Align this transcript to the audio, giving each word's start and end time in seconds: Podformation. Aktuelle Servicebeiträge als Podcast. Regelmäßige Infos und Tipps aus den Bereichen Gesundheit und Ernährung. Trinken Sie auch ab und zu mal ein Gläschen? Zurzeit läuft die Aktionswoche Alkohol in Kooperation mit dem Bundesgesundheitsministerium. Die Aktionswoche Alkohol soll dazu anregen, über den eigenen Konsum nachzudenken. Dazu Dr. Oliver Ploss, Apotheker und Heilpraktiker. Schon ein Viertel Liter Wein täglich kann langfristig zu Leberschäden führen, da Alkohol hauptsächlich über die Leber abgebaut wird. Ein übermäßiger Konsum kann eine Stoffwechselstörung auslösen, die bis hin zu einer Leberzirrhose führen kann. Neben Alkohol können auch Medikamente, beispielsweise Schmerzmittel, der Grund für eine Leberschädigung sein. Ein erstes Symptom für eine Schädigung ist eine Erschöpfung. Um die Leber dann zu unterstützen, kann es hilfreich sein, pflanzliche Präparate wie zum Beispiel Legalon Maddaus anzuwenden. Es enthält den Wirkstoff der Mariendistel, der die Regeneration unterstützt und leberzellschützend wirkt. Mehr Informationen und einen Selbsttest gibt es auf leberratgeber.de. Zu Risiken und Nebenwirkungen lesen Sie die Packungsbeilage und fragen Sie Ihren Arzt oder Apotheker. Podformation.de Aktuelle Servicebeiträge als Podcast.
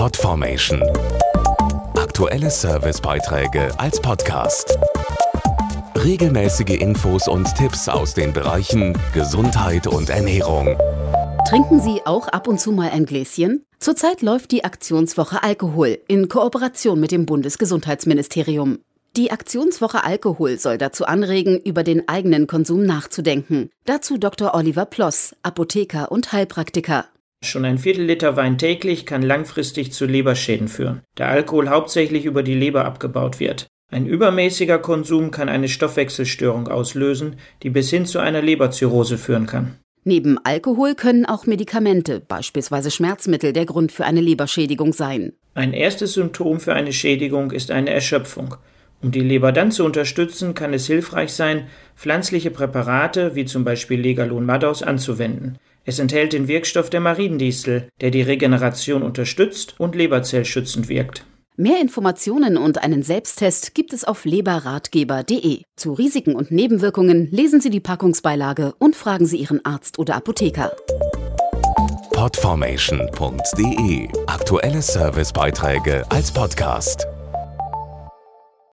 Podformation. 0.00 0.82
Aktuelle 1.94 2.50
Servicebeiträge 2.50 3.68
als 3.78 4.00
Podcast. 4.00 4.78
Regelmäßige 5.94 6.80
Infos 6.80 7.28
und 7.28 7.54
Tipps 7.54 7.86
aus 7.86 8.14
den 8.14 8.32
Bereichen 8.32 8.96
Gesundheit 9.12 9.86
und 9.86 10.08
Ernährung. 10.08 10.78
Trinken 11.46 11.82
Sie 11.82 12.00
auch 12.06 12.28
ab 12.28 12.48
und 12.48 12.58
zu 12.58 12.72
mal 12.72 12.88
ein 12.88 13.04
Gläschen? 13.04 13.66
Zurzeit 13.78 14.22
läuft 14.22 14.52
die 14.52 14.64
Aktionswoche 14.64 15.42
Alkohol 15.42 15.98
in 16.08 16.30
Kooperation 16.30 16.98
mit 16.98 17.12
dem 17.12 17.26
Bundesgesundheitsministerium. 17.26 18.78
Die 19.18 19.30
Aktionswoche 19.30 20.02
Alkohol 20.02 20.58
soll 20.58 20.78
dazu 20.78 21.04
anregen, 21.04 21.60
über 21.60 21.82
den 21.82 22.08
eigenen 22.08 22.46
Konsum 22.46 22.86
nachzudenken. 22.86 23.68
Dazu 23.84 24.16
Dr. 24.16 24.54
Oliver 24.54 24.86
Ploss, 24.86 25.36
Apotheker 25.42 26.10
und 26.10 26.32
Heilpraktiker. 26.32 27.04
Schon 27.42 27.64
ein 27.64 27.78
Viertel 27.78 28.04
Liter 28.04 28.36
Wein 28.36 28.58
täglich 28.58 29.06
kann 29.06 29.22
langfristig 29.22 29.92
zu 29.92 30.04
Leberschäden 30.04 30.68
führen, 30.68 31.00
da 31.14 31.28
Alkohol 31.28 31.70
hauptsächlich 31.70 32.26
über 32.26 32.42
die 32.42 32.54
Leber 32.54 32.84
abgebaut 32.84 33.40
wird. 33.40 33.66
Ein 33.90 34.06
übermäßiger 34.06 34.78
Konsum 34.78 35.30
kann 35.30 35.48
eine 35.48 35.68
Stoffwechselstörung 35.68 36.68
auslösen, 36.68 37.36
die 37.62 37.70
bis 37.70 37.88
hin 37.88 38.04
zu 38.04 38.18
einer 38.18 38.42
Leberzirrhose 38.42 39.16
führen 39.16 39.46
kann. 39.46 39.78
Neben 40.04 40.38
Alkohol 40.44 40.94
können 40.94 41.24
auch 41.24 41.46
Medikamente, 41.46 42.20
beispielsweise 42.20 42.90
Schmerzmittel, 42.90 43.54
der 43.54 43.64
Grund 43.64 43.90
für 43.90 44.04
eine 44.04 44.20
Leberschädigung 44.20 44.92
sein. 44.92 45.32
Ein 45.54 45.72
erstes 45.72 46.12
Symptom 46.12 46.60
für 46.60 46.74
eine 46.74 46.92
Schädigung 46.92 47.52
ist 47.52 47.70
eine 47.70 47.90
Erschöpfung. 47.90 48.56
Um 49.02 49.12
die 49.12 49.20
Leber 49.20 49.50
dann 49.52 49.72
zu 49.72 49.84
unterstützen, 49.84 50.52
kann 50.54 50.74
es 50.74 50.86
hilfreich 50.86 51.32
sein, 51.32 51.68
pflanzliche 51.96 52.50
Präparate 52.50 53.34
wie 53.34 53.46
zum 53.46 53.64
Beispiel 53.64 53.98
Legalon 53.98 54.44
Maddaus 54.44 54.82
anzuwenden. 54.82 55.58
Es 55.90 55.98
enthält 55.98 56.32
den 56.32 56.46
Wirkstoff 56.46 56.88
der 56.88 57.00
Mariendistel, 57.00 57.88
der 58.00 58.12
die 58.12 58.22
Regeneration 58.22 59.02
unterstützt 59.02 59.74
und 59.78 59.96
leberzellschützend 59.96 60.88
wirkt. 60.88 61.24
Mehr 61.56 61.80
Informationen 61.80 62.56
und 62.56 62.80
einen 62.80 63.02
Selbsttest 63.02 63.74
gibt 63.74 63.92
es 63.92 64.04
auf 64.04 64.24
leberratgeber.de. 64.24 65.62
Zu 65.74 65.92
Risiken 65.94 66.36
und 66.36 66.52
Nebenwirkungen 66.52 67.28
lesen 67.32 67.60
Sie 67.60 67.70
die 67.70 67.80
Packungsbeilage 67.80 68.72
und 68.78 68.94
fragen 68.94 69.26
Sie 69.26 69.38
Ihren 69.38 69.64
Arzt 69.64 69.98
oder 69.98 70.14
Apotheker. 70.14 70.70
Podformation.de 72.12 74.08
Aktuelle 74.28 74.80
Servicebeiträge 74.80 76.04
als 76.08 76.30
Podcast. 76.30 77.08